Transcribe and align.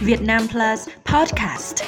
Việt 0.00 0.22
Nam 0.22 0.46
Plus 0.52 0.88
Podcast. 1.04 1.84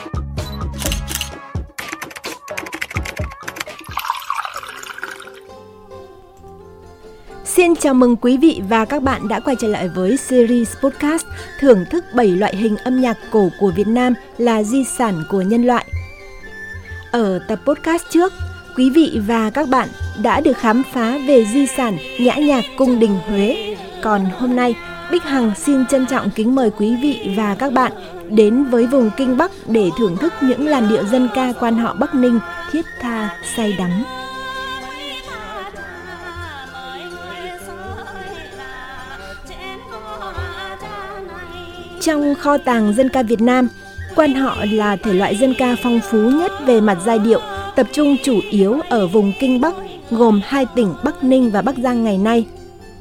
Xin 7.45 7.77
chào 7.77 7.95
mừng 7.95 8.17
quý 8.17 8.37
vị 8.37 8.63
và 8.69 8.85
các 8.85 9.03
bạn 9.03 9.29
đã 9.29 9.41
quay 9.41 9.57
trở 9.61 9.69
lại 9.69 9.89
với 9.89 10.17
series 10.17 10.77
podcast 10.83 11.27
thưởng 11.61 11.85
thức 11.91 12.05
7 12.15 12.29
loại 12.29 12.57
hình 12.57 12.77
âm 12.77 13.01
nhạc 13.01 13.19
cổ 13.31 13.49
của 13.61 13.73
Việt 13.77 13.87
Nam 13.87 14.15
là 14.39 14.63
di 14.63 14.85
sản 14.99 15.23
của 15.31 15.41
nhân 15.41 15.63
loại. 15.63 15.87
Ở 17.11 17.39
tập 17.49 17.59
podcast 17.67 18.05
trước, 18.11 18.33
quý 18.77 18.91
vị 18.91 19.21
và 19.27 19.51
các 19.51 19.69
bạn 19.69 19.89
đã 20.23 20.41
được 20.41 20.57
khám 20.57 20.83
phá 20.93 21.19
về 21.29 21.45
di 21.45 21.67
sản 21.67 21.99
nhã 22.21 22.35
nhạc 22.35 22.65
cung 22.79 22.99
đình 22.99 23.19
Huế. 23.29 23.77
Còn 24.03 24.25
hôm 24.25 24.57
nay, 24.57 24.75
Bích 25.11 25.23
Hằng 25.23 25.53
xin 25.57 25.87
trân 25.87 26.07
trọng 26.07 26.31
kính 26.31 26.55
mời 26.55 26.71
quý 26.71 26.97
vị 27.03 27.35
và 27.37 27.55
các 27.55 27.73
bạn 27.73 27.93
đến 28.31 28.65
với 28.65 28.87
vùng 28.87 29.11
Kinh 29.17 29.37
Bắc 29.37 29.51
để 29.67 29.91
thưởng 29.99 30.17
thức 30.17 30.33
những 30.41 30.67
làn 30.67 30.89
điệu 30.89 31.05
dân 31.05 31.29
ca 31.35 31.53
quan 31.61 31.79
họ 31.79 31.95
Bắc 31.95 32.15
Ninh 32.15 32.41
thiết 32.73 32.85
tha 33.01 33.37
say 33.57 33.73
đắm. 33.79 33.91
Trong 42.01 42.35
kho 42.35 42.59
tàng 42.59 42.93
dân 42.97 43.09
ca 43.09 43.23
Việt 43.23 43.41
Nam, 43.41 43.69
quan 44.17 44.35
họ 44.35 44.57
là 44.73 44.97
thể 44.97 45.13
loại 45.13 45.37
dân 45.37 45.55
ca 45.59 45.77
phong 45.83 46.01
phú 46.11 46.19
nhất 46.19 46.53
về 46.67 46.81
mặt 46.81 46.99
giai 47.07 47.19
điệu, 47.19 47.41
tập 47.77 47.87
trung 47.93 48.17
chủ 48.25 48.41
yếu 48.51 48.81
ở 48.89 49.07
vùng 49.07 49.33
Kinh 49.41 49.61
Bắc, 49.61 49.75
gồm 50.11 50.41
hai 50.45 50.67
tỉnh 50.75 50.95
Bắc 51.05 51.25
Ninh 51.25 51.51
và 51.51 51.63
Bắc 51.63 51.77
Giang 51.77 52.05
ngày 52.05 52.19
nay. 52.19 52.47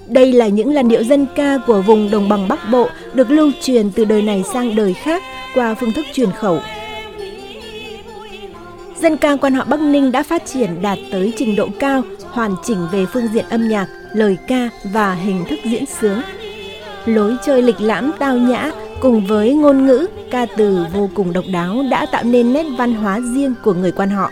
Đây 0.07 0.33
là 0.33 0.47
những 0.47 0.73
làn 0.73 0.87
điệu 0.87 1.03
dân 1.03 1.25
ca 1.35 1.57
của 1.67 1.81
vùng 1.81 2.11
đồng 2.11 2.29
bằng 2.29 2.47
Bắc 2.47 2.59
Bộ 2.71 2.87
được 3.13 3.31
lưu 3.31 3.51
truyền 3.61 3.91
từ 3.91 4.05
đời 4.05 4.21
này 4.21 4.43
sang 4.53 4.75
đời 4.75 4.93
khác 4.93 5.23
qua 5.55 5.75
phương 5.75 5.91
thức 5.91 6.05
truyền 6.13 6.31
khẩu. 6.31 6.59
Dân 9.01 9.17
ca 9.17 9.35
quan 9.35 9.53
họ 9.53 9.65
Bắc 9.69 9.79
Ninh 9.79 10.11
đã 10.11 10.23
phát 10.23 10.45
triển 10.45 10.81
đạt 10.81 10.97
tới 11.11 11.33
trình 11.37 11.55
độ 11.55 11.67
cao, 11.79 12.01
hoàn 12.29 12.55
chỉnh 12.63 12.87
về 12.91 13.05
phương 13.05 13.27
diện 13.33 13.45
âm 13.49 13.67
nhạc, 13.67 13.87
lời 14.13 14.37
ca 14.47 14.69
và 14.93 15.13
hình 15.13 15.45
thức 15.49 15.59
diễn 15.63 15.85
sướng. 15.85 16.21
Lối 17.05 17.35
chơi 17.45 17.61
lịch 17.61 17.81
lãm 17.81 18.11
tao 18.19 18.37
nhã 18.37 18.71
cùng 18.99 19.27
với 19.27 19.53
ngôn 19.53 19.85
ngữ, 19.85 20.07
ca 20.31 20.45
từ 20.57 20.85
vô 20.93 21.09
cùng 21.13 21.33
độc 21.33 21.45
đáo 21.53 21.83
đã 21.91 22.05
tạo 22.11 22.23
nên 22.23 22.53
nét 22.53 22.65
văn 22.77 22.93
hóa 22.93 23.19
riêng 23.35 23.53
của 23.63 23.73
người 23.73 23.91
quan 23.91 24.09
họ. 24.09 24.31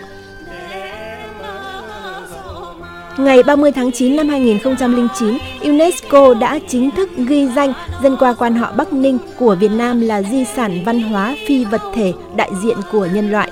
Ngày 3.17 3.43
30 3.43 3.71
tháng 3.71 3.91
9 3.91 4.15
năm 4.15 4.29
2009, 4.29 5.37
UNESCO 5.61 6.33
đã 6.33 6.59
chính 6.67 6.91
thức 6.91 7.09
ghi 7.17 7.47
danh 7.55 7.73
dân 8.03 8.17
qua 8.19 8.33
quan 8.33 8.55
họ 8.55 8.71
Bắc 8.77 8.93
Ninh 8.93 9.17
của 9.39 9.55
Việt 9.59 9.71
Nam 9.71 10.01
là 10.01 10.21
di 10.21 10.45
sản 10.45 10.83
văn 10.85 11.01
hóa 11.01 11.35
phi 11.47 11.65
vật 11.65 11.81
thể 11.95 12.13
đại 12.35 12.49
diện 12.63 12.77
của 12.91 13.07
nhân 13.13 13.31
loại. 13.31 13.51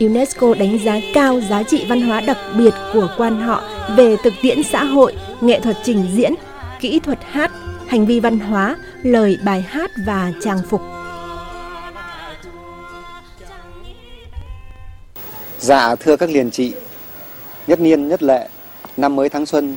UNESCO 0.00 0.54
đánh 0.54 0.78
giá 0.84 1.00
cao 1.14 1.40
giá 1.40 1.62
trị 1.62 1.86
văn 1.88 2.02
hóa 2.02 2.20
đặc 2.20 2.38
biệt 2.58 2.74
của 2.92 3.08
quan 3.18 3.40
họ 3.40 3.62
về 3.96 4.16
thực 4.24 4.32
tiễn 4.42 4.62
xã 4.62 4.84
hội, 4.84 5.14
nghệ 5.40 5.60
thuật 5.60 5.76
trình 5.84 6.06
diễn, 6.14 6.34
kỹ 6.80 7.00
thuật 7.00 7.18
hát, 7.30 7.50
hành 7.86 8.06
vi 8.06 8.20
văn 8.20 8.38
hóa, 8.38 8.76
lời 9.02 9.38
bài 9.44 9.64
hát 9.68 9.90
và 10.06 10.32
trang 10.42 10.58
phục. 10.68 10.80
Dạ 15.58 15.94
thưa 15.96 16.16
các 16.16 16.30
liền 16.30 16.50
chị, 16.50 16.72
nhất 17.66 17.80
niên 17.80 18.08
nhất 18.08 18.22
lệ, 18.22 18.48
năm 18.96 19.16
mới 19.16 19.28
tháng 19.28 19.46
xuân, 19.46 19.76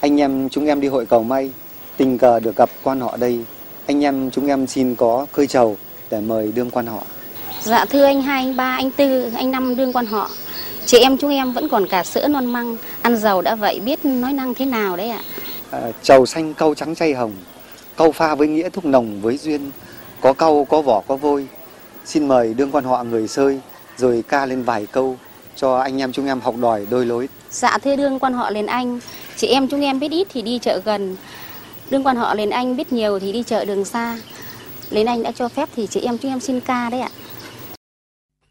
anh 0.00 0.20
em 0.20 0.48
chúng 0.48 0.66
em 0.66 0.80
đi 0.80 0.88
hội 0.88 1.06
cầu 1.06 1.22
may, 1.22 1.50
tình 1.96 2.18
cờ 2.18 2.40
được 2.40 2.56
gặp 2.56 2.70
quan 2.82 3.00
họ 3.00 3.16
đây. 3.16 3.40
Anh 3.86 4.04
em 4.04 4.30
chúng 4.30 4.46
em 4.46 4.66
xin 4.66 4.94
có 4.94 5.26
khơi 5.32 5.46
trầu 5.46 5.76
để 6.10 6.20
mời 6.20 6.52
đương 6.52 6.70
quan 6.70 6.86
họ. 6.86 7.02
Dạ 7.62 7.84
thưa 7.84 8.04
anh 8.04 8.22
hai, 8.22 8.42
anh 8.42 8.56
ba, 8.56 8.76
anh 8.76 8.90
tư, 8.90 9.30
anh 9.34 9.50
năm 9.50 9.76
đương 9.76 9.92
quan 9.92 10.06
họ. 10.06 10.30
Chị 10.86 10.98
em 10.98 11.18
chúng 11.18 11.30
em 11.30 11.52
vẫn 11.52 11.68
còn 11.68 11.86
cả 11.88 12.04
sữa 12.04 12.28
non 12.28 12.46
măng, 12.46 12.76
ăn 13.02 13.16
giàu 13.16 13.42
đã 13.42 13.54
vậy 13.54 13.80
biết 13.80 14.04
nói 14.04 14.32
năng 14.32 14.54
thế 14.54 14.64
nào 14.64 14.96
đấy 14.96 15.10
ạ. 15.10 15.20
À, 15.70 15.80
trầu 16.02 16.26
xanh 16.26 16.54
câu 16.54 16.74
trắng 16.74 16.94
chay 16.94 17.14
hồng, 17.14 17.32
câu 17.96 18.12
pha 18.12 18.34
với 18.34 18.48
nghĩa 18.48 18.68
thúc 18.68 18.84
nồng 18.84 19.20
với 19.20 19.36
duyên, 19.36 19.70
có 20.20 20.32
câu 20.32 20.64
có 20.64 20.82
vỏ 20.82 21.02
có 21.06 21.16
vôi. 21.16 21.46
Xin 22.04 22.28
mời 22.28 22.54
đương 22.54 22.70
quan 22.72 22.84
họ 22.84 23.04
người 23.04 23.28
sơi, 23.28 23.60
rồi 23.96 24.24
ca 24.28 24.46
lên 24.46 24.62
vài 24.62 24.86
câu 24.86 25.16
cho 25.56 25.76
anh 25.76 26.00
em 26.00 26.12
chúng 26.12 26.26
em 26.26 26.40
học 26.40 26.54
đòi 26.60 26.86
đôi 26.90 27.06
lối. 27.06 27.28
Dạ 27.50 27.78
thưa 27.78 27.96
đương 27.96 28.18
quan 28.18 28.32
họ 28.32 28.50
liền 28.50 28.66
anh, 28.66 29.00
chị 29.36 29.46
em 29.46 29.68
chúng 29.68 29.80
em 29.80 30.00
biết 30.00 30.10
ít 30.10 30.26
thì 30.30 30.42
đi 30.42 30.58
chợ 30.58 30.80
gần, 30.84 31.16
đương 31.90 32.04
quan 32.04 32.16
họ 32.16 32.34
liền 32.34 32.50
anh 32.50 32.76
biết 32.76 32.92
nhiều 32.92 33.18
thì 33.18 33.32
đi 33.32 33.42
chợ 33.42 33.64
đường 33.64 33.84
xa. 33.84 34.18
Lên 34.90 35.06
anh 35.06 35.22
đã 35.22 35.32
cho 35.32 35.48
phép 35.48 35.68
thì 35.76 35.86
chị 35.86 36.00
em 36.00 36.18
chúng 36.18 36.30
em 36.30 36.40
xin 36.40 36.60
ca 36.60 36.90
đấy 36.90 37.00
ạ. 37.00 37.08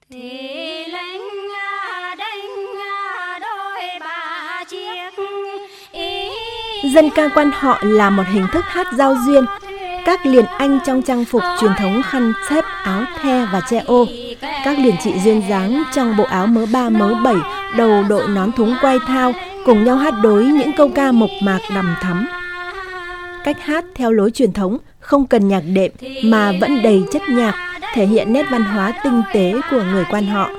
Thì 0.09 0.85
lãnh 0.85 1.21
đánh 2.17 2.41
đôi 3.41 3.99
ba 3.99 4.63
chiếc 4.69 5.13
Dân 6.93 7.09
ca 7.15 7.27
quan 7.27 7.51
họ 7.53 7.79
là 7.81 8.09
một 8.09 8.23
hình 8.33 8.47
thức 8.53 8.63
hát 8.67 8.87
giao 8.97 9.15
duyên. 9.25 9.45
Các 10.05 10.25
liền 10.25 10.45
anh 10.45 10.79
trong 10.85 11.01
trang 11.01 11.25
phục 11.25 11.41
truyền 11.61 11.71
thống 11.77 12.01
khăn 12.05 12.33
xếp, 12.49 12.65
áo 12.85 13.03
the 13.21 13.45
và 13.51 13.61
che 13.69 13.79
ô. 13.85 14.05
Các 14.65 14.79
liền 14.79 14.95
chị 15.03 15.11
duyên 15.23 15.41
dáng 15.49 15.83
trong 15.93 16.17
bộ 16.17 16.23
áo 16.23 16.47
mớ 16.47 16.65
ba 16.65 16.89
mớ 16.89 17.15
bảy, 17.23 17.35
đầu 17.77 18.03
đội 18.09 18.27
nón 18.27 18.51
thúng 18.51 18.75
quay 18.81 18.97
thao, 19.07 19.33
cùng 19.65 19.83
nhau 19.83 19.95
hát 19.95 20.13
đối 20.23 20.45
những 20.45 20.71
câu 20.73 20.89
ca 20.95 21.11
mộc 21.11 21.29
mạc 21.41 21.59
đầm 21.75 21.95
thắm. 22.01 22.27
Cách 23.43 23.57
hát 23.63 23.85
theo 23.95 24.11
lối 24.11 24.31
truyền 24.31 24.53
thống, 24.53 24.77
không 24.99 25.27
cần 25.27 25.47
nhạc 25.47 25.63
đệm 25.73 25.91
mà 26.23 26.51
vẫn 26.61 26.81
đầy 26.83 27.03
chất 27.11 27.21
nhạc, 27.29 27.55
thể 27.93 28.05
hiện 28.05 28.33
nét 28.33 28.45
văn 28.51 28.63
hóa 28.63 28.93
tinh 29.03 29.21
tế 29.33 29.53
của 29.71 29.83
người 29.83 30.05
quan 30.11 30.27
họ. 30.27 30.49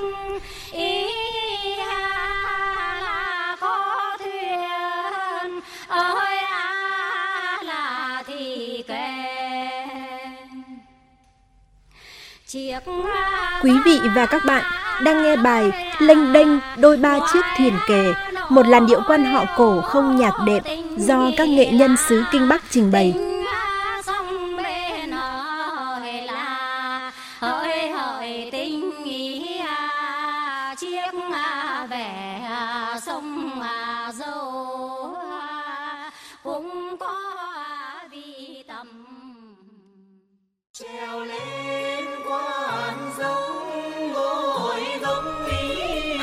Quý 13.61 13.71
vị 13.85 13.99
và 14.15 14.25
các 14.25 14.45
bạn 14.45 14.63
đang 15.03 15.23
nghe 15.23 15.35
bài 15.35 15.71
Lênh 15.99 16.33
đênh 16.33 16.47
đôi 16.77 16.97
ba 16.97 17.19
chiếc 17.33 17.41
thuyền 17.57 17.73
kề, 17.87 18.13
một 18.49 18.67
làn 18.67 18.85
điệu 18.87 19.01
quan 19.07 19.25
họ 19.25 19.45
cổ 19.57 19.81
không 19.81 20.15
nhạc 20.15 20.33
đệm 20.45 20.63
do 20.97 21.29
các 21.37 21.49
nghệ 21.49 21.65
nhân 21.71 21.95
xứ 21.97 22.23
Kinh 22.31 22.49
Bắc 22.49 22.63
trình 22.69 22.91
bày. 22.91 23.13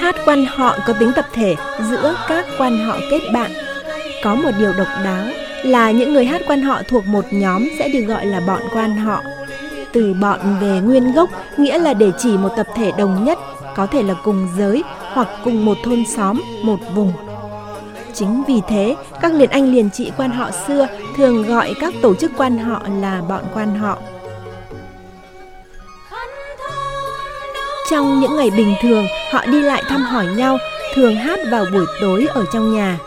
Hát 0.04 0.16
quan 0.24 0.44
họ 0.44 0.76
có 0.86 0.92
tính 0.92 1.12
tập 1.16 1.24
thể 1.32 1.56
giữa 1.90 2.14
các 2.28 2.46
quan 2.58 2.78
họ 2.78 2.98
kết 3.10 3.20
bạn. 3.32 3.50
Có 4.24 4.34
một 4.34 4.50
điều 4.58 4.72
độc 4.72 4.86
đáo 5.04 5.26
là 5.62 5.90
những 5.90 6.12
người 6.12 6.24
hát 6.24 6.42
quan 6.46 6.62
họ 6.62 6.82
thuộc 6.88 7.06
một 7.06 7.24
nhóm 7.30 7.68
sẽ 7.78 7.88
được 7.88 8.00
gọi 8.00 8.26
là 8.26 8.40
bọn 8.46 8.62
quan 8.72 8.96
họ. 8.96 9.22
Từ 9.92 10.14
bọn 10.20 10.40
về 10.60 10.80
nguyên 10.84 11.12
gốc 11.12 11.30
nghĩa 11.56 11.78
là 11.78 11.94
để 11.94 12.10
chỉ 12.18 12.36
một 12.36 12.48
tập 12.56 12.66
thể 12.74 12.92
đồng 12.98 13.24
nhất, 13.24 13.38
có 13.76 13.86
thể 13.86 14.02
là 14.02 14.14
cùng 14.24 14.48
giới 14.58 14.82
hoặc 15.12 15.28
cùng 15.44 15.64
một 15.64 15.76
thôn 15.84 16.04
xóm, 16.16 16.40
một 16.62 16.78
vùng. 16.94 17.12
Chính 18.14 18.44
vì 18.48 18.60
thế, 18.68 18.96
các 19.20 19.34
liền 19.34 19.50
anh 19.50 19.72
liền 19.72 19.90
chị 19.90 20.12
quan 20.16 20.30
họ 20.30 20.50
xưa 20.66 20.86
thường 21.16 21.42
gọi 21.42 21.74
các 21.80 21.94
tổ 22.02 22.14
chức 22.14 22.32
quan 22.36 22.58
họ 22.58 22.82
là 23.00 23.22
bọn 23.28 23.42
quan 23.54 23.78
họ. 23.78 23.98
Trong 27.90 28.20
những 28.20 28.36
ngày 28.36 28.50
bình 28.50 28.74
thường, 28.82 29.06
họ 29.30 29.46
đi 29.46 29.60
lại 29.60 29.82
thăm 29.88 30.02
hỏi 30.02 30.26
nhau, 30.26 30.58
thường 30.94 31.16
hát 31.16 31.38
vào 31.50 31.64
buổi 31.72 31.86
tối 32.00 32.26
ở 32.34 32.44
trong 32.52 32.74
nhà. 32.74 32.98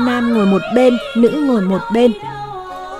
Nam 0.00 0.34
ngồi 0.34 0.46
một 0.46 0.62
bên, 0.74 0.96
nữ 1.16 1.44
ngồi 1.46 1.60
một 1.60 1.80
bên. 1.92 2.12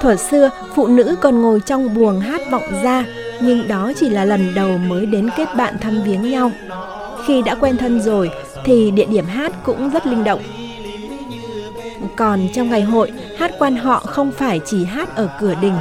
Thuở 0.00 0.16
xưa, 0.16 0.50
phụ 0.74 0.86
nữ 0.86 1.14
còn 1.20 1.42
ngồi 1.42 1.60
trong 1.60 1.94
buồng 1.94 2.20
hát 2.20 2.40
vọng 2.50 2.82
ra, 2.82 3.04
nhưng 3.40 3.68
đó 3.68 3.92
chỉ 3.96 4.08
là 4.08 4.24
lần 4.24 4.54
đầu 4.54 4.78
mới 4.78 5.06
đến 5.06 5.30
kết 5.36 5.46
bạn 5.56 5.74
thăm 5.80 6.02
viếng 6.04 6.30
nhau. 6.30 6.50
Khi 7.26 7.42
đã 7.42 7.54
quen 7.54 7.76
thân 7.76 8.00
rồi, 8.00 8.30
thì 8.64 8.90
địa 8.90 9.06
điểm 9.06 9.26
hát 9.26 9.52
cũng 9.64 9.90
rất 9.90 10.06
linh 10.06 10.24
động. 10.24 10.40
Còn 12.16 12.48
trong 12.54 12.70
ngày 12.70 12.82
hội, 12.82 13.12
hát 13.38 13.52
quan 13.58 13.76
họ 13.76 13.98
không 13.98 14.32
phải 14.32 14.60
chỉ 14.64 14.84
hát 14.84 15.16
ở 15.16 15.28
cửa 15.40 15.54
đình. 15.62 15.74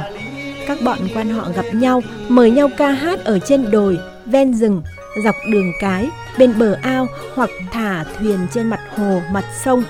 Các 0.66 0.78
bọn 0.84 0.98
quan 1.14 1.30
họ 1.30 1.46
gặp 1.54 1.64
nhau, 1.72 2.02
mời 2.28 2.50
nhau 2.50 2.70
ca 2.76 2.90
hát 2.90 3.24
ở 3.24 3.38
trên 3.38 3.70
đồi, 3.70 3.98
ven 4.26 4.54
rừng, 4.54 4.82
dọc 5.24 5.36
đường 5.48 5.72
cái, 5.80 6.10
bên 6.38 6.58
bờ 6.58 6.76
ao 6.82 7.06
hoặc 7.34 7.50
thả 7.72 8.04
thuyền 8.18 8.46
trên 8.52 8.70
mặt 8.70 8.80
hồ, 8.96 9.20
mặt 9.32 9.44
sông. 9.64 9.84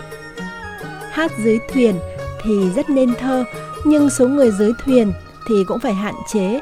Hát 1.11 1.33
dưới 1.39 1.59
thuyền 1.73 1.95
thì 2.43 2.71
rất 2.77 2.91
nên 2.91 3.15
thơ, 3.15 3.45
nhưng 3.85 4.11
số 4.11 4.29
người 4.29 4.51
dưới 4.51 4.73
thuyền 4.85 5.13
thì 5.49 5.55
cũng 5.67 5.81
phải 5.81 5.95
hạn 5.95 6.15
chế. 6.33 6.61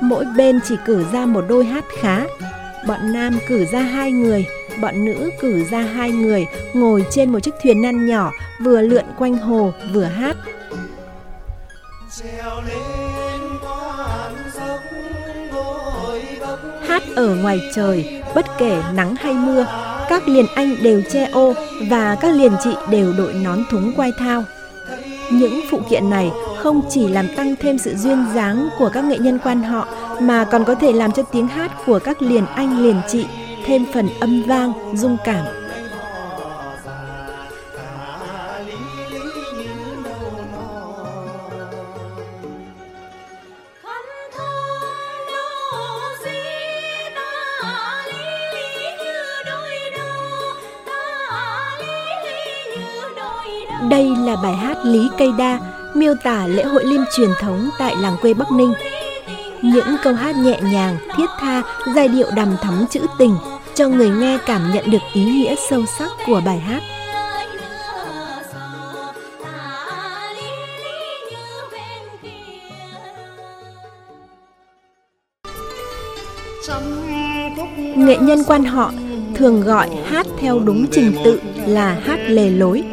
Mỗi 0.00 0.24
bên 0.36 0.60
chỉ 0.68 0.74
cử 0.86 1.04
ra 1.12 1.26
một 1.26 1.44
đôi 1.48 1.64
hát 1.64 1.84
khá. 2.00 2.24
Bọn 2.86 3.12
nam 3.12 3.38
cử 3.48 3.64
ra 3.72 3.80
hai 3.80 4.12
người, 4.12 4.46
bọn 4.80 5.04
nữ 5.04 5.30
cử 5.40 5.64
ra 5.70 5.80
hai 5.80 6.10
người 6.10 6.46
ngồi 6.74 7.04
trên 7.10 7.32
một 7.32 7.40
chiếc 7.40 7.54
thuyền 7.62 7.82
năn 7.82 8.06
nhỏ 8.06 8.32
vừa 8.64 8.80
lượn 8.80 9.04
quanh 9.18 9.38
hồ 9.38 9.72
vừa 9.92 10.04
hát. 10.04 10.36
Ở 17.16 17.34
ngoài 17.34 17.60
trời, 17.74 18.22
bất 18.34 18.46
kể 18.58 18.82
nắng 18.94 19.14
hay 19.16 19.34
mưa, 19.34 19.66
các 20.08 20.28
liền 20.28 20.46
anh 20.54 20.76
đều 20.82 21.02
che 21.10 21.28
ô 21.32 21.54
và 21.90 22.16
các 22.20 22.34
liền 22.34 22.52
chị 22.64 22.70
đều 22.90 23.12
đội 23.18 23.32
nón 23.32 23.58
thúng 23.70 23.92
quai 23.96 24.12
thao. 24.18 24.44
Những 25.32 25.60
phụ 25.70 25.80
kiện 25.90 26.10
này 26.10 26.30
không 26.58 26.82
chỉ 26.90 27.08
làm 27.08 27.28
tăng 27.36 27.54
thêm 27.56 27.78
sự 27.78 27.94
duyên 27.96 28.26
dáng 28.34 28.68
của 28.78 28.88
các 28.88 29.04
nghệ 29.04 29.18
nhân 29.18 29.38
quan 29.44 29.62
họ 29.62 29.88
mà 30.20 30.44
còn 30.44 30.64
có 30.64 30.74
thể 30.74 30.92
làm 30.92 31.12
cho 31.12 31.22
tiếng 31.22 31.48
hát 31.48 31.72
của 31.86 31.98
các 31.98 32.22
liền 32.22 32.46
anh 32.46 32.82
liền 32.82 33.00
chị 33.08 33.26
thêm 33.64 33.84
phần 33.94 34.08
âm 34.20 34.42
vang, 34.42 34.72
dung 34.94 35.16
cảm. 35.24 35.61
Đây 53.90 54.10
là 54.24 54.36
bài 54.42 54.54
hát 54.54 54.76
Lý 54.84 55.08
Cây 55.18 55.32
Đa, 55.38 55.58
miêu 55.94 56.14
tả 56.24 56.46
lễ 56.46 56.64
hội 56.64 56.84
lim 56.84 57.04
truyền 57.16 57.30
thống 57.40 57.70
tại 57.78 57.96
làng 57.96 58.16
quê 58.22 58.34
Bắc 58.34 58.52
Ninh. 58.52 58.72
Những 59.62 59.96
câu 60.02 60.14
hát 60.14 60.36
nhẹ 60.36 60.60
nhàng, 60.72 60.96
thiết 61.16 61.26
tha, 61.38 61.62
giai 61.94 62.08
điệu 62.08 62.26
đầm 62.36 62.56
thắm 62.62 62.84
trữ 62.90 63.00
tình 63.18 63.36
cho 63.74 63.88
người 63.88 64.10
nghe 64.10 64.38
cảm 64.46 64.72
nhận 64.74 64.90
được 64.90 65.02
ý 65.12 65.24
nghĩa 65.24 65.54
sâu 65.70 65.84
sắc 65.98 66.10
của 66.26 66.40
bài 66.44 66.58
hát. 66.58 66.82
Nghệ 77.96 78.16
nhân 78.16 78.44
quan 78.46 78.64
họ 78.64 78.92
thường 79.34 79.60
gọi 79.60 79.88
hát 80.06 80.26
theo 80.38 80.58
đúng 80.58 80.86
trình 80.92 81.16
tự 81.24 81.40
là 81.66 82.00
hát 82.04 82.18
lề 82.26 82.50
lối 82.50 82.84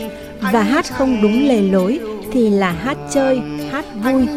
và 0.42 0.64
hát 0.64 0.86
không 0.94 1.22
đúng 1.22 1.48
lề 1.48 1.62
lối 1.62 2.00
thì 2.32 2.50
là 2.50 2.72
hát 2.72 2.98
chơi, 3.14 3.42
hát 3.72 3.86
vui. 4.04 4.28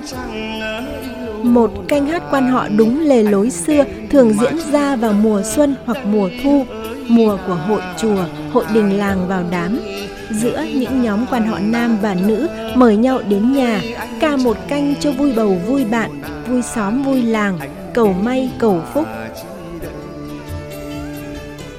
Một 1.43 1.71
canh 1.89 2.07
hát 2.07 2.23
quan 2.31 2.49
họ 2.49 2.69
đúng 2.77 3.01
lề 3.01 3.23
lối 3.23 3.51
xưa 3.51 3.85
thường 4.11 4.33
diễn 4.41 4.59
ra 4.73 4.97
vào 4.97 5.13
mùa 5.13 5.43
xuân 5.43 5.75
hoặc 5.85 6.07
mùa 6.07 6.29
thu, 6.43 6.65
mùa 7.09 7.39
của 7.47 7.55
hội 7.55 7.81
chùa, 7.99 8.25
hội 8.53 8.65
đình 8.75 8.99
làng 8.99 9.29
vào 9.29 9.45
đám. 9.51 9.81
Giữa 10.31 10.65
những 10.75 11.03
nhóm 11.03 11.27
quan 11.31 11.47
họ 11.47 11.59
nam 11.59 11.99
và 12.03 12.17
nữ 12.27 12.49
mời 12.75 12.97
nhau 12.97 13.21
đến 13.29 13.53
nhà, 13.53 13.81
ca 14.21 14.37
một 14.37 14.57
canh 14.69 14.95
cho 15.01 15.13
vui 15.13 15.33
bầu 15.37 15.57
vui 15.67 15.85
bạn, 15.85 16.11
vui 16.49 16.63
xóm 16.63 17.03
vui 17.03 17.23
làng, 17.23 17.59
cầu 17.95 18.13
may 18.13 18.51
cầu 18.59 18.83
phúc, 18.95 19.07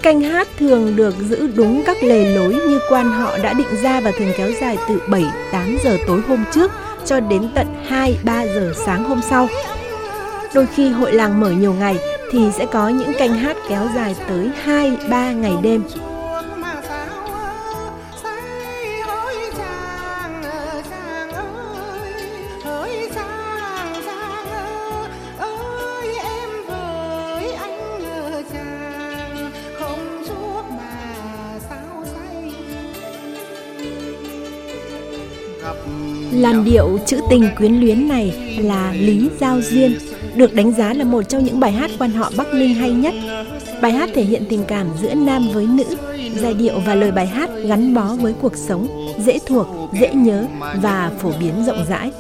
Canh 0.04 0.22
hát 0.22 0.48
thường 0.58 0.96
được 0.96 1.16
giữ 1.30 1.48
đúng 1.56 1.84
các 1.86 2.04
lề 2.04 2.36
lối 2.36 2.54
như 2.54 2.80
quan 2.90 3.12
họ 3.12 3.38
đã 3.38 3.54
định 3.54 3.68
ra 3.84 4.02
và 4.02 4.12
thường 4.18 4.32
kéo 4.38 4.52
dài 4.62 4.78
từ 4.90 5.02
7 5.10 5.26
8 5.52 5.78
giờ 5.84 5.98
tối 6.08 6.22
hôm 6.28 6.44
trước 6.54 6.72
cho 7.06 7.20
đến 7.20 7.50
tận 7.56 7.68
2 7.88 8.18
3 8.24 8.46
giờ 8.46 8.74
sáng 8.86 9.04
hôm 9.04 9.22
sau. 9.30 9.48
Đôi 10.56 10.66
khi 10.66 10.90
hội 10.90 11.14
làng 11.14 11.40
mở 11.40 11.52
nhiều 11.52 11.74
ngày 11.74 11.98
thì 12.32 12.40
sẽ 12.58 12.66
có 12.66 12.90
những 12.90 13.14
canh 13.20 13.34
hát 13.34 13.58
kéo 13.70 13.88
dài 13.96 14.16
tới 14.30 14.50
2 14.64 14.98
3 15.10 15.32
ngày 15.32 15.54
đêm. 15.62 15.84
Làn 36.64 36.72
điệu 36.72 37.00
trữ 37.06 37.20
tình 37.30 37.50
quyến 37.58 37.74
luyến 37.74 38.08
này 38.08 38.58
là 38.58 38.94
Lý 38.94 39.30
Giao 39.40 39.62
Duyên, 39.62 39.98
được 40.36 40.54
đánh 40.54 40.72
giá 40.72 40.94
là 40.94 41.04
một 41.04 41.22
trong 41.22 41.44
những 41.44 41.60
bài 41.60 41.72
hát 41.72 41.92
quan 42.00 42.12
họ 42.12 42.32
Bắc 42.38 42.54
Ninh 42.54 42.76
hay 42.76 42.92
nhất. 42.92 43.14
Bài 43.82 43.92
hát 43.92 44.10
thể 44.14 44.24
hiện 44.24 44.44
tình 44.50 44.64
cảm 44.68 44.88
giữa 45.02 45.14
nam 45.14 45.48
với 45.54 45.68
nữ, 45.68 45.84
giai 46.42 46.54
điệu 46.54 46.80
và 46.86 46.96
lời 46.96 47.12
bài 47.12 47.28
hát 47.28 47.50
gắn 47.66 47.94
bó 47.94 48.16
với 48.22 48.34
cuộc 48.42 48.56
sống, 48.56 48.88
dễ 49.26 49.40
thuộc, 49.46 49.68
dễ 50.00 50.14
nhớ 50.14 50.46
và 50.82 51.12
phổ 51.20 51.32
biến 51.40 51.54
rộng 51.66 51.86
rãi. 51.90 52.12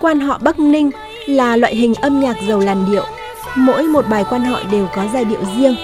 Quan 0.00 0.20
họ 0.20 0.38
Bắc 0.42 0.58
Ninh 0.58 0.90
là 1.26 1.56
loại 1.56 1.74
hình 1.74 1.94
âm 1.94 2.20
nhạc 2.20 2.36
giàu 2.48 2.58
làn 2.58 2.90
điệu. 2.90 3.04
Mỗi 3.56 3.82
một 3.82 4.04
bài 4.10 4.24
quan 4.30 4.44
họ 4.44 4.60
đều 4.70 4.88
có 4.94 5.04
giai 5.12 5.24
điệu 5.24 5.40
riêng. 5.56 5.76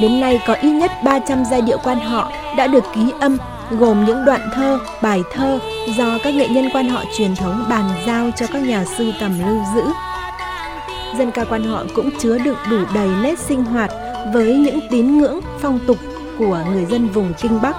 Đến 0.00 0.20
nay 0.20 0.40
có 0.46 0.54
ít 0.54 0.70
nhất 0.70 0.90
300 1.04 1.44
giai 1.50 1.60
điệu 1.60 1.78
quan 1.84 2.00
họ 2.00 2.32
đã 2.56 2.66
được 2.66 2.84
ký 2.94 3.12
âm 3.20 3.36
gồm 3.70 4.04
những 4.04 4.24
đoạn 4.24 4.40
thơ, 4.54 4.78
bài 5.02 5.22
thơ 5.32 5.58
do 5.96 6.18
các 6.22 6.34
nghệ 6.34 6.48
nhân 6.48 6.68
quan 6.72 6.88
họ 6.88 7.02
truyền 7.18 7.36
thống 7.36 7.64
bàn 7.68 7.84
giao 8.06 8.30
cho 8.36 8.46
các 8.52 8.62
nhà 8.62 8.84
sưu 8.84 9.12
tầm 9.20 9.32
lưu 9.46 9.60
giữ. 9.74 9.82
Dân 11.18 11.30
ca 11.30 11.44
quan 11.44 11.64
họ 11.64 11.84
cũng 11.94 12.10
chứa 12.18 12.38
đựng 12.38 12.56
đủ 12.70 12.78
đầy 12.94 13.08
nét 13.22 13.38
sinh 13.38 13.64
hoạt 13.64 13.90
với 14.34 14.54
những 14.54 14.80
tín 14.90 15.18
ngưỡng, 15.18 15.40
phong 15.60 15.78
tục 15.86 15.96
của 16.38 16.60
người 16.72 16.84
dân 16.84 17.08
vùng 17.08 17.32
Kinh 17.40 17.62
Bắc. 17.62 17.76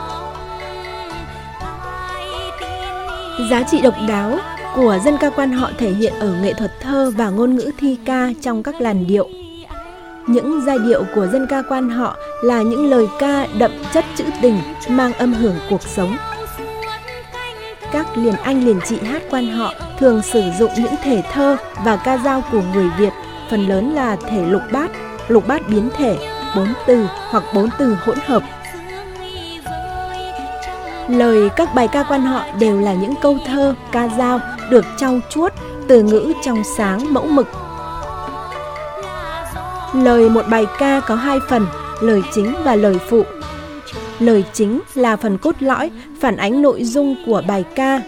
Giá 3.52 3.64
trị 3.72 3.82
độc 3.82 3.94
đáo 4.08 4.38
của 4.78 4.98
dân 5.04 5.18
ca 5.18 5.30
quan 5.30 5.52
họ 5.52 5.72
thể 5.78 5.92
hiện 5.92 6.14
ở 6.20 6.36
nghệ 6.42 6.54
thuật 6.54 6.72
thơ 6.82 7.12
và 7.18 7.30
ngôn 7.30 7.56
ngữ 7.56 7.72
thi 7.78 7.98
ca 8.06 8.30
trong 8.42 8.64
các 8.64 8.82
làn 8.82 9.08
điệu. 9.08 9.30
Những 10.28 10.62
giai 10.66 10.78
điệu 10.80 11.04
của 11.16 11.28
dân 11.28 11.48
ca 11.50 11.62
quan 11.62 11.90
họ 11.90 12.18
là 12.44 12.62
những 12.62 12.90
lời 12.90 13.06
ca 13.20 13.48
đậm 13.58 13.72
chất 13.94 14.06
trữ 14.16 14.24
tình, 14.42 14.60
mang 14.90 15.14
âm 15.14 15.34
hưởng 15.34 15.56
cuộc 15.70 15.82
sống. 15.82 16.18
Các 17.92 18.18
liền 18.18 18.36
anh 18.36 18.66
liền 18.66 18.80
chị 18.86 18.98
hát 19.00 19.22
quan 19.30 19.52
họ 19.52 19.74
thường 20.00 20.22
sử 20.22 20.44
dụng 20.60 20.72
những 20.78 20.96
thể 21.04 21.24
thơ 21.32 21.58
và 21.86 21.96
ca 21.96 22.18
dao 22.18 22.44
của 22.52 22.62
người 22.74 22.90
Việt, 23.00 23.14
phần 23.50 23.68
lớn 23.68 23.94
là 23.96 24.16
thể 24.16 24.46
lục 24.46 24.62
bát, 24.72 24.92
lục 25.28 25.48
bát 25.48 25.62
biến 25.70 25.90
thể, 25.98 26.18
bốn 26.56 26.68
từ 26.88 27.08
hoặc 27.30 27.44
bốn 27.54 27.70
từ 27.80 27.98
hỗn 28.06 28.18
hợp. 28.26 28.44
Lời 31.10 31.50
các 31.56 31.76
bài 31.76 31.88
ca 31.88 32.04
quan 32.04 32.22
họ 32.22 32.46
đều 32.60 32.80
là 32.80 32.94
những 32.94 33.14
câu 33.22 33.38
thơ, 33.46 33.76
ca 33.92 34.08
dao 34.18 34.40
được 34.70 34.86
trau 34.98 35.20
chuốt, 35.30 35.54
từ 35.88 36.04
ngữ 36.04 36.34
trong 36.46 36.64
sáng 36.78 37.14
mẫu 37.14 37.28
mực. 37.28 37.48
Lời 39.94 40.30
một 40.30 40.46
bài 40.50 40.66
ca 40.80 41.00
có 41.00 41.16
hai 41.16 41.40
phần, 41.50 41.68
lời 42.02 42.22
chính 42.34 42.56
và 42.64 42.76
lời 42.76 42.98
phụ. 43.10 43.24
Lời 44.20 44.44
chính 44.54 44.80
là 44.96 45.16
phần 45.16 45.38
cốt 45.38 45.56
lõi, 45.60 45.92
phản 46.22 46.38
ánh 46.38 46.62
nội 46.62 46.84
dung 46.84 47.16
của 47.26 47.44
bài 47.48 47.64
ca. 47.76 48.02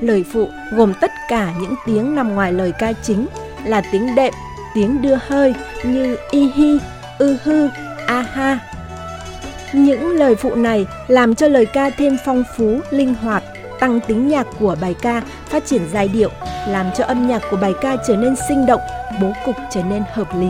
Lời 0.00 0.24
phụ 0.32 0.48
gồm 0.72 0.94
tất 1.00 1.10
cả 1.28 1.52
những 1.60 1.74
tiếng 1.86 2.14
nằm 2.14 2.34
ngoài 2.34 2.52
lời 2.52 2.72
ca 2.78 2.92
chính 2.92 3.26
là 3.64 3.82
tiếng 3.92 4.14
đệm, 4.14 4.34
tiếng 4.74 5.02
đưa 5.02 5.18
hơi 5.26 5.54
như 5.84 6.16
y 6.30 6.50
hi, 6.54 6.78
ư 7.18 7.36
hư, 7.44 7.68
a 8.06 8.24
ha. 8.32 8.58
Những 9.72 10.10
lời 10.10 10.36
phụ 10.36 10.54
này 10.54 10.86
làm 11.08 11.34
cho 11.34 11.48
lời 11.48 11.66
ca 11.66 11.90
thêm 11.90 12.16
phong 12.24 12.44
phú, 12.56 12.80
linh 12.90 13.14
hoạt, 13.14 13.42
tăng 13.80 14.00
tính 14.00 14.28
nhạc 14.28 14.46
của 14.58 14.76
bài 14.80 14.94
ca, 15.02 15.22
phát 15.48 15.66
triển 15.66 15.82
giai 15.92 16.08
điệu, 16.08 16.30
làm 16.68 16.86
cho 16.96 17.04
âm 17.04 17.28
nhạc 17.28 17.42
của 17.50 17.56
bài 17.56 17.72
ca 17.80 17.96
trở 18.06 18.16
nên 18.16 18.34
sinh 18.48 18.66
động, 18.66 18.80
bố 19.20 19.32
cục 19.44 19.56
trở 19.70 19.82
nên 19.82 20.02
hợp 20.12 20.28
lý. 20.40 20.48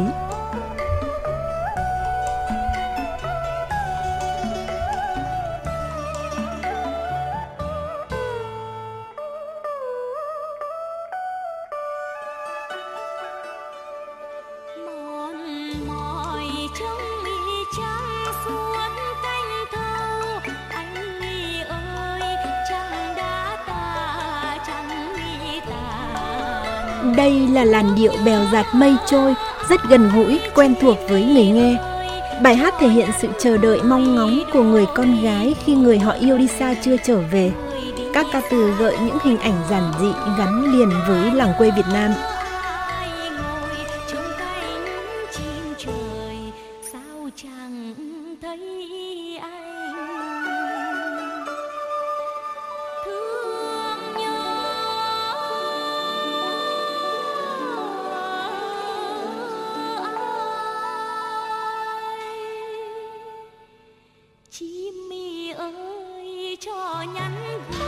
Đây 27.28 27.49
là 27.49 27.64
làn 27.64 27.94
điệu 27.94 28.12
bèo 28.25 28.40
giạt 28.52 28.66
mây 28.75 28.97
trôi, 29.06 29.35
rất 29.68 29.80
gần 29.88 30.11
gũi, 30.14 30.40
quen 30.54 30.75
thuộc 30.80 30.97
với 31.08 31.25
người 31.25 31.47
nghe. 31.47 31.76
Bài 32.42 32.56
hát 32.56 32.75
thể 32.80 32.88
hiện 32.88 33.08
sự 33.20 33.28
chờ 33.38 33.56
đợi 33.56 33.80
mong 33.82 34.14
ngóng 34.14 34.40
của 34.52 34.62
người 34.62 34.87
con 34.94 35.23
gái 35.23 35.54
khi 35.64 35.75
người 35.75 35.99
họ 35.99 36.12
yêu 36.12 36.38
đi 36.38 36.47
xa 36.47 36.75
chưa 36.82 36.97
trở 37.04 37.18
về. 37.32 37.50
Các 38.14 38.26
ca 38.32 38.40
từ 38.50 38.75
gợi 38.78 38.97
những 39.04 39.18
hình 39.25 39.38
ảnh 39.38 39.54
giản 39.70 39.92
dị 40.00 40.12
gắn 40.38 40.73
liền 40.73 40.90
với 41.08 41.30
làng 41.35 41.52
quê 41.58 41.70
Việt 41.76 41.87
Nam. 41.92 42.11
ơi 65.58 66.56
cho 66.60 67.04
nhắn 67.14 67.60
gửi 67.70 67.88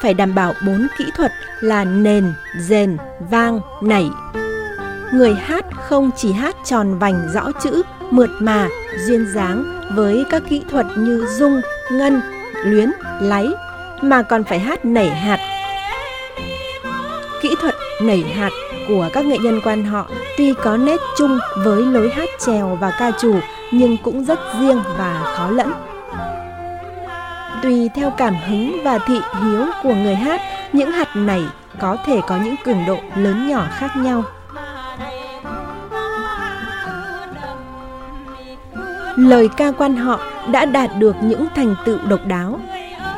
phải 0.00 0.14
đảm 0.14 0.34
bảo 0.34 0.54
bốn 0.66 0.86
kỹ 0.98 1.04
thuật 1.16 1.32
là 1.60 1.84
nền, 1.84 2.32
rền, 2.58 2.96
vang, 3.30 3.60
nảy. 3.82 4.10
Người 5.12 5.34
hát 5.34 5.64
không 5.88 6.10
chỉ 6.16 6.32
hát 6.32 6.56
tròn 6.64 6.98
vành 6.98 7.28
rõ 7.34 7.52
chữ, 7.62 7.82
mượt 8.10 8.30
mà, 8.38 8.68
duyên 9.06 9.26
dáng 9.34 9.80
với 9.94 10.24
các 10.30 10.42
kỹ 10.48 10.62
thuật 10.70 10.86
như 10.96 11.26
dung, 11.38 11.60
ngân, 11.92 12.20
luyến, 12.64 12.90
láy, 13.20 13.46
mà 14.02 14.22
còn 14.22 14.44
phải 14.44 14.58
hát 14.58 14.84
nảy 14.84 15.10
hạt. 15.10 15.38
Kỹ 17.42 17.54
thuật 17.60 17.74
nảy 18.02 18.22
hạt 18.22 18.50
của 18.88 19.08
các 19.12 19.24
nghệ 19.24 19.38
nhân 19.38 19.60
quan 19.64 19.84
họ 19.84 20.06
tuy 20.38 20.54
có 20.62 20.76
nét 20.76 21.00
chung 21.16 21.38
với 21.56 21.82
lối 21.82 22.10
hát 22.10 22.28
trèo 22.46 22.78
và 22.80 22.92
ca 22.98 23.10
trù 23.20 23.34
nhưng 23.72 23.96
cũng 23.96 24.24
rất 24.24 24.38
riêng 24.60 24.82
và 24.98 25.34
khó 25.36 25.50
lẫn 25.50 25.72
tùy 27.62 27.90
theo 27.94 28.10
cảm 28.10 28.34
hứng 28.48 28.80
và 28.84 28.98
thị 28.98 29.20
hiếu 29.42 29.66
của 29.82 29.94
người 29.94 30.14
hát, 30.14 30.40
những 30.72 30.90
hạt 30.90 31.16
này 31.16 31.42
có 31.78 31.96
thể 32.06 32.20
có 32.26 32.38
những 32.44 32.54
cường 32.64 32.84
độ 32.86 32.98
lớn 33.16 33.48
nhỏ 33.48 33.66
khác 33.70 33.96
nhau. 33.96 34.22
Lời 39.16 39.48
ca 39.56 39.72
quan 39.78 39.96
họ 39.96 40.20
đã 40.52 40.64
đạt 40.64 40.90
được 40.98 41.16
những 41.22 41.46
thành 41.54 41.74
tựu 41.84 41.98
độc 42.08 42.26
đáo. 42.26 42.60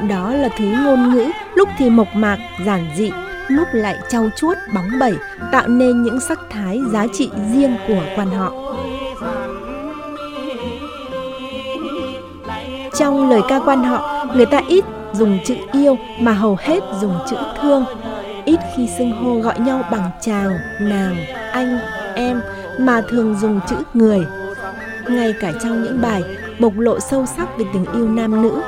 Đó 0.08 0.32
là 0.34 0.48
thứ 0.56 0.64
ngôn 0.64 1.14
ngữ 1.14 1.30
lúc 1.54 1.68
thì 1.78 1.90
mộc 1.90 2.14
mạc, 2.14 2.38
giản 2.66 2.86
dị, 2.96 3.10
lúc 3.48 3.68
lại 3.72 3.96
trau 4.08 4.28
chuốt, 4.36 4.56
bóng 4.74 4.88
bẩy, 5.00 5.14
tạo 5.52 5.68
nên 5.68 6.02
những 6.02 6.20
sắc 6.20 6.38
thái 6.50 6.80
giá 6.92 7.06
trị 7.12 7.30
riêng 7.52 7.76
của 7.88 8.02
quan 8.16 8.30
họ. 8.30 8.52
Trong 12.98 13.30
lời 13.30 13.40
ca 13.48 13.58
quan 13.58 13.84
họ 13.84 14.21
người 14.34 14.46
ta 14.46 14.60
ít 14.68 14.84
dùng 15.12 15.38
chữ 15.44 15.54
yêu 15.72 15.98
mà 16.20 16.32
hầu 16.32 16.56
hết 16.60 16.80
dùng 17.00 17.18
chữ 17.30 17.36
thương. 17.60 17.84
Ít 18.44 18.60
khi 18.76 18.88
xưng 18.98 19.12
hô 19.12 19.40
gọi 19.40 19.58
nhau 19.58 19.82
bằng 19.90 20.10
chào, 20.20 20.50
nàng, 20.80 21.16
anh, 21.52 21.78
em 22.14 22.40
mà 22.78 23.02
thường 23.08 23.36
dùng 23.40 23.60
chữ 23.68 23.76
người. 23.94 24.26
Ngay 25.08 25.34
cả 25.40 25.52
trong 25.62 25.82
những 25.82 26.00
bài 26.02 26.22
bộc 26.60 26.72
lộ 26.78 27.00
sâu 27.00 27.26
sắc 27.26 27.58
về 27.58 27.64
tình 27.72 27.84
yêu 27.92 28.08
nam 28.08 28.42
nữ. 28.42 28.62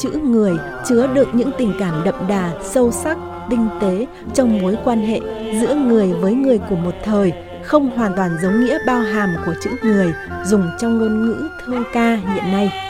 Chữ 0.00 0.10
người 0.24 0.56
chứa 0.88 1.06
đựng 1.06 1.28
những 1.32 1.50
tình 1.58 1.72
cảm 1.78 2.04
đậm 2.04 2.14
đà, 2.28 2.52
sâu 2.62 2.90
sắc, 2.92 3.18
tinh 3.50 3.68
tế 3.80 4.06
trong 4.34 4.62
mối 4.62 4.76
quan 4.84 5.00
hệ 5.00 5.20
giữa 5.60 5.74
người 5.74 6.12
với 6.12 6.32
người 6.32 6.58
của 6.70 6.76
một 6.76 6.94
thời, 7.04 7.32
không 7.64 7.90
hoàn 7.96 8.12
toàn 8.16 8.30
giống 8.42 8.60
nghĩa 8.60 8.78
bao 8.86 9.00
hàm 9.00 9.36
của 9.46 9.54
chữ 9.60 9.70
người 9.82 10.12
dùng 10.44 10.70
trong 10.78 10.98
ngôn 10.98 11.26
ngữ 11.26 11.48
thơ 11.66 11.82
ca 11.92 12.14
hiện 12.14 12.52
nay. 12.52 12.87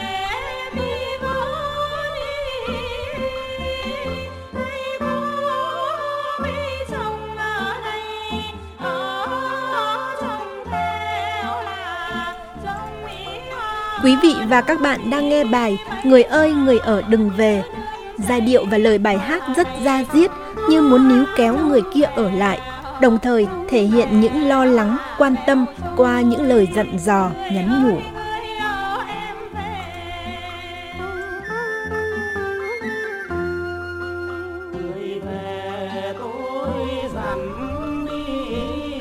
Và 14.49 14.61
các 14.61 14.81
bạn 14.81 15.09
đang 15.09 15.29
nghe 15.29 15.43
bài 15.43 15.77
Người 16.03 16.23
ơi 16.23 16.51
người 16.51 16.79
ở 16.79 17.01
đừng 17.01 17.29
về. 17.37 17.63
Giai 18.17 18.41
điệu 18.41 18.65
và 18.65 18.77
lời 18.77 18.97
bài 18.97 19.17
hát 19.17 19.43
rất 19.55 19.67
da 19.83 20.03
diết 20.13 20.31
như 20.69 20.81
muốn 20.81 21.09
níu 21.09 21.25
kéo 21.37 21.57
người 21.67 21.81
kia 21.93 22.05
ở 22.15 22.31
lại 22.31 22.59
đồng 23.01 23.19
thời 23.19 23.47
thể 23.69 23.81
hiện 23.81 24.21
những 24.21 24.47
lo 24.47 24.65
lắng, 24.65 24.97
quan 25.17 25.35
tâm 25.47 25.65
qua 25.97 26.21
những 26.21 26.41
lời 26.41 26.67
dặn 26.75 26.97
dò, 26.99 27.31
nhắn 27.51 27.83
nhủ. 27.83 27.97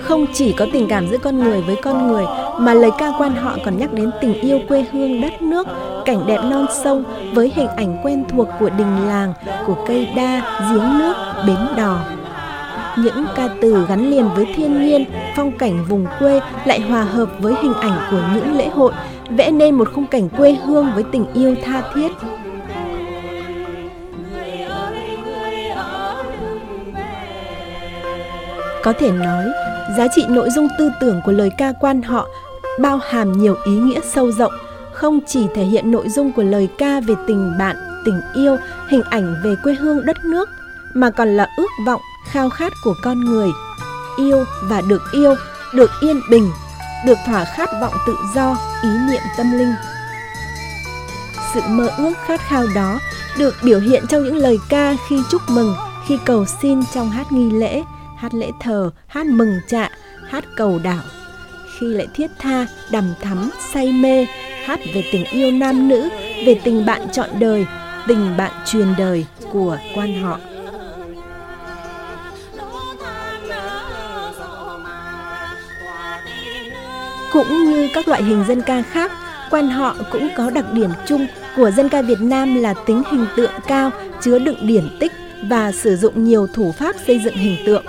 Không 0.02 0.26
chỉ 0.33 0.52
có 0.52 0.67
tình 0.73 0.87
cảm 0.88 1.09
giữa 1.09 1.19
con 1.19 1.38
người 1.38 1.61
với 1.62 1.76
con 1.76 2.09
người 2.09 2.25
mà 2.59 2.75
lời 2.75 2.91
ca 2.99 3.12
quan 3.19 3.37
họ 3.37 3.57
còn 3.65 3.79
nhắc 3.79 3.93
đến 3.93 4.11
tình 4.21 4.41
yêu 4.41 4.61
quê 4.69 4.85
hương 4.93 5.21
đất 5.21 5.43
nước, 5.43 5.67
cảnh 6.05 6.27
đẹp 6.27 6.41
non 6.45 6.67
sông 6.85 7.05
với 7.35 7.53
hình 7.55 7.69
ảnh 7.77 8.00
quen 8.03 8.25
thuộc 8.29 8.49
của 8.61 8.71
đình 8.71 9.07
làng, 9.09 9.33
của 9.67 9.77
cây 9.87 10.09
đa, 10.17 10.61
giếng 10.71 10.99
nước, 10.99 11.15
bến 11.47 11.59
đò 11.77 11.99
những 13.03 13.25
ca 13.35 13.49
từ 13.61 13.87
gắn 13.88 14.11
liền 14.11 14.29
với 14.35 14.47
thiên 14.57 14.87
nhiên, 14.87 15.05
phong 15.37 15.59
cảnh 15.59 15.85
vùng 15.88 16.07
quê 16.19 16.41
lại 16.65 16.81
hòa 16.81 17.03
hợp 17.03 17.29
với 17.38 17.55
hình 17.62 17.75
ảnh 17.75 17.99
của 18.11 18.21
những 18.35 18.57
lễ 18.57 18.69
hội, 18.69 18.93
vẽ 19.31 19.50
nên 19.50 19.75
một 19.75 19.88
khung 19.95 20.07
cảnh 20.07 20.29
quê 20.29 20.53
hương 20.53 20.93
với 20.95 21.05
tình 21.12 21.27
yêu 21.35 21.55
tha 21.65 21.83
thiết. 21.95 22.12
Có 28.83 28.93
thể 28.99 29.11
nói, 29.11 29.45
giá 29.97 30.07
trị 30.15 30.25
nội 30.29 30.50
dung 30.50 30.69
tư 30.79 30.91
tưởng 31.00 31.21
của 31.25 31.33
lời 31.33 31.50
ca 31.59 31.73
quan 31.81 32.03
họ 32.03 32.29
bao 32.79 33.01
hàm 33.09 33.33
nhiều 33.33 33.57
ý 33.65 33.73
nghĩa 33.73 34.01
sâu 34.15 34.33
rộng, 34.33 34.53
không 34.93 35.21
chỉ 35.27 35.47
thể 35.55 35.65
hiện 35.65 35.91
nội 35.91 36.09
dung 36.09 36.33
của 36.33 36.43
lời 36.43 36.69
ca 36.79 37.01
về 37.01 37.15
tình 37.27 37.59
bạn, 37.59 37.77
tình 38.05 38.21
yêu, 38.35 38.57
hình 38.89 39.03
ảnh 39.11 39.35
về 39.45 39.55
quê 39.63 39.75
hương 39.75 40.07
đất 40.07 40.25
nước, 40.25 40.49
mà 40.95 41.11
còn 41.11 41.29
là 41.29 41.49
ước 41.57 41.71
vọng 41.87 42.01
khao 42.31 42.51
khát 42.51 42.73
của 42.85 42.95
con 43.03 43.21
người. 43.21 43.49
Yêu 44.17 44.45
và 44.63 44.83
được 44.89 45.03
yêu 45.13 45.35
được 45.75 45.91
yên 46.01 46.21
bình 46.31 46.51
được 47.07 47.19
thỏa 47.27 47.45
khát 47.45 47.69
vọng 47.81 47.95
tự 48.07 48.17
do 48.35 48.57
ý 48.83 48.89
niệm 49.11 49.23
tâm 49.37 49.53
linh. 49.59 49.75
Sự 51.55 51.61
mơ 51.69 51.91
ước 51.99 52.13
khát 52.27 52.41
khao 52.41 52.65
đó 52.75 52.99
được 53.39 53.55
biểu 53.63 53.81
hiện 53.81 54.05
trong 54.09 54.25
những 54.25 54.37
lời 54.37 54.59
ca 54.69 54.95
khi 55.09 55.23
chúc 55.31 55.43
mừng 55.49 55.75
khi 56.07 56.19
cầu 56.25 56.45
xin 56.63 56.81
trong 56.95 57.11
hát 57.11 57.33
nghi 57.33 57.51
lễ 57.51 57.83
hát 58.17 58.35
lễ 58.35 58.51
thờ 58.61 58.91
hát 59.07 59.27
mừng 59.27 59.53
trạ 59.69 59.89
hát 60.29 60.45
cầu 60.57 60.79
đảo 60.79 61.03
khi 61.81 61.87
lại 61.87 62.07
thiết 62.15 62.31
tha 62.39 62.67
đằm 62.91 63.05
thắm 63.21 63.51
say 63.73 63.93
mê 63.93 64.27
hát 64.65 64.81
về 64.95 65.05
tình 65.13 65.25
yêu 65.25 65.51
nam 65.51 65.89
nữ 65.89 66.09
về 66.47 66.61
tình 66.65 66.87
bạn 66.87 67.09
trọn 67.13 67.29
đời 67.39 67.67
tình 68.07 68.37
bạn 68.37 68.53
truyền 68.67 68.87
đời 68.99 69.27
của 69.53 69.79
quan 69.95 70.23
họ 70.23 70.39
Cũng 77.33 77.65
như 77.65 77.89
các 77.95 78.09
loại 78.09 78.23
hình 78.23 78.45
dân 78.49 78.63
ca 78.63 78.83
khác, 78.83 79.13
quan 79.51 79.69
họ 79.69 79.97
cũng 80.13 80.29
có 80.37 80.51
đặc 80.51 80.65
điểm 80.73 80.91
chung 81.07 81.27
của 81.57 81.71
dân 81.71 81.89
ca 81.89 82.03
Việt 82.03 82.21
Nam 82.21 82.55
là 82.55 82.75
tính 82.87 83.03
hình 83.11 83.27
tượng 83.37 83.51
cao, 83.67 83.91
chứa 84.21 84.39
đựng 84.39 84.67
điển 84.67 84.97
tích 85.01 85.13
và 85.43 85.73
sử 85.73 85.97
dụng 85.97 86.25
nhiều 86.25 86.47
thủ 86.47 86.73
pháp 86.73 86.97
xây 87.07 87.21
dựng 87.25 87.35
hình 87.35 87.57
tượng. 87.67 87.85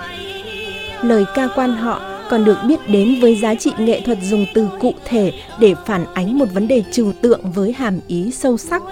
Lời 1.02 1.24
ca 1.34 1.48
quan 1.56 1.76
họ 1.76 2.09
còn 2.30 2.44
được 2.44 2.56
biết 2.68 2.88
đến 2.88 3.20
với 3.20 3.36
giá 3.36 3.54
trị 3.54 3.72
nghệ 3.78 4.00
thuật 4.00 4.18
dùng 4.22 4.46
từ 4.54 4.68
cụ 4.80 4.94
thể 5.04 5.32
để 5.58 5.74
phản 5.86 6.04
ánh 6.14 6.38
một 6.38 6.46
vấn 6.54 6.68
đề 6.68 6.82
trừu 6.92 7.12
tượng 7.22 7.52
với 7.52 7.72
hàm 7.72 8.00
ý 8.06 8.30
sâu 8.30 8.56
sắc. 8.56 8.82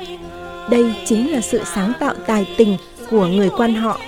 Đây 0.71 0.95
chính 1.07 1.33
là 1.33 1.41
sự 1.41 1.61
sáng 1.75 1.93
tạo 2.01 2.15
tài 2.27 2.47
tình 2.57 2.77
của 3.11 3.27
người 3.27 3.51
quan 3.57 3.75
họ. 3.75 4.01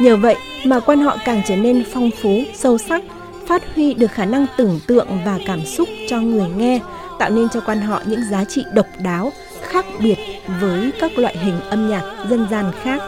Nhờ 0.00 0.16
vậy 0.16 0.36
mà 0.64 0.80
quan 0.80 1.00
họ 1.00 1.16
càng 1.24 1.42
trở 1.46 1.56
nên 1.56 1.84
phong 1.92 2.10
phú, 2.22 2.42
sâu 2.54 2.78
sắc, 2.78 3.02
phát 3.46 3.74
huy 3.74 3.94
được 3.94 4.12
khả 4.12 4.24
năng 4.24 4.46
tưởng 4.56 4.80
tượng 4.86 5.08
và 5.24 5.38
cảm 5.46 5.64
xúc 5.66 5.88
cho 6.08 6.20
người 6.20 6.48
nghe, 6.56 6.80
tạo 7.18 7.30
nên 7.30 7.48
cho 7.48 7.60
quan 7.60 7.80
họ 7.80 8.02
những 8.06 8.24
giá 8.30 8.44
trị 8.44 8.64
độc 8.74 8.86
đáo, 8.98 9.32
khác 9.62 9.86
biệt 10.00 10.16
với 10.60 10.90
các 11.00 11.18
loại 11.18 11.36
hình 11.38 11.60
âm 11.60 11.90
nhạc 11.90 12.02
dân 12.30 12.46
gian 12.50 12.64
khác. 12.82 13.02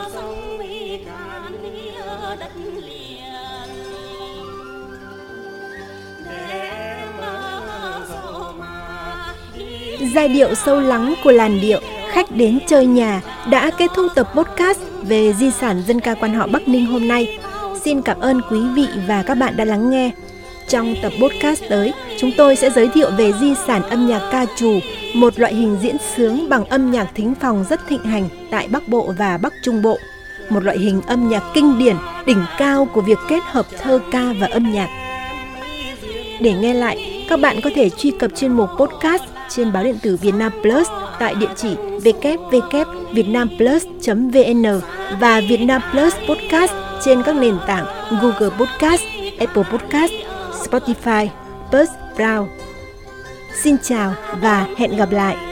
Giai 10.21 10.29
điệu 10.29 10.55
sâu 10.55 10.81
lắng 10.81 11.15
của 11.25 11.31
làn 11.31 11.61
điệu 11.61 11.81
Khách 12.11 12.31
đến 12.31 12.59
chơi 12.67 12.87
nhà 12.87 13.23
đã 13.51 13.71
kết 13.79 13.91
thúc 13.95 14.07
tập 14.15 14.31
podcast 14.35 14.81
về 15.03 15.33
di 15.33 15.51
sản 15.51 15.83
dân 15.87 16.01
ca 16.01 16.15
quan 16.15 16.35
họ 16.35 16.47
Bắc 16.47 16.69
Ninh 16.69 16.87
hôm 16.87 17.09
nay. 17.09 17.39
Xin 17.85 18.03
cảm 18.03 18.21
ơn 18.21 18.41
quý 18.51 18.61
vị 18.75 18.87
và 19.07 19.23
các 19.23 19.35
bạn 19.35 19.57
đã 19.57 19.65
lắng 19.65 19.91
nghe. 19.91 20.11
Trong 20.69 20.95
tập 21.03 21.13
podcast 21.21 21.63
tới, 21.69 21.93
chúng 22.19 22.31
tôi 22.37 22.57
sẽ 22.57 22.71
giới 22.71 22.89
thiệu 22.89 23.11
về 23.11 23.33
di 23.41 23.55
sản 23.67 23.83
âm 23.83 24.07
nhạc 24.07 24.29
ca 24.33 24.47
trù, 24.57 24.79
một 25.15 25.39
loại 25.39 25.55
hình 25.55 25.77
diễn 25.83 25.97
sướng 26.17 26.49
bằng 26.49 26.65
âm 26.65 26.91
nhạc 26.91 27.09
thính 27.15 27.35
phòng 27.41 27.65
rất 27.71 27.81
thịnh 27.89 28.05
hành 28.05 28.29
tại 28.51 28.69
Bắc 28.69 28.89
Bộ 28.89 29.13
và 29.19 29.39
Bắc 29.43 29.53
Trung 29.63 29.83
Bộ. 29.83 29.99
Một 30.49 30.65
loại 30.65 30.79
hình 30.79 31.03
âm 31.07 31.29
nhạc 31.29 31.43
kinh 31.55 31.79
điển, 31.79 31.97
đỉnh 32.27 32.45
cao 32.59 32.89
của 32.93 33.01
việc 33.01 33.19
kết 33.29 33.43
hợp 33.47 33.67
thơ 33.79 34.01
ca 34.13 34.33
và 34.41 34.47
âm 34.47 34.73
nhạc. 34.73 34.89
Để 36.41 36.53
nghe 36.53 36.75
lại, 36.75 37.25
các 37.29 37.41
bạn 37.41 37.61
có 37.65 37.71
thể 37.75 37.91
truy 37.91 38.11
cập 38.11 38.31
chuyên 38.37 38.53
mục 38.53 38.69
podcast 38.79 39.23
trên 39.51 39.73
báo 39.73 39.85
điện 39.85 39.99
tử 40.03 40.19
Vietnam 40.23 40.53
Plus 40.63 40.89
tại 41.19 41.35
địa 41.35 41.49
chỉ 41.57 41.69
www.vietnamplus.vn 42.05 44.81
và 45.21 45.41
Vietnam 45.49 45.83
Plus 45.93 46.15
Podcast 46.29 46.73
trên 47.05 47.23
các 47.23 47.37
nền 47.37 47.57
tảng 47.67 47.85
Google 48.23 48.51
Podcast, 48.59 49.03
Apple 49.39 49.63
Podcast, 49.73 50.13
Spotify, 50.53 51.29
Buzzsprout. 51.73 52.47
Xin 53.63 53.77
chào 53.83 54.15
và 54.41 54.67
hẹn 54.77 54.97
gặp 54.97 55.11
lại! 55.11 55.50